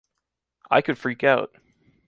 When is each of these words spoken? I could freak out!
I 0.71 0.81
could 0.81 0.97
freak 0.97 1.23
out! 1.23 1.51